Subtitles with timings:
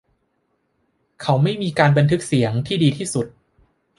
[1.21, 3.27] เขาไม่มีการบันทึกเสียงที่ดีที่สุด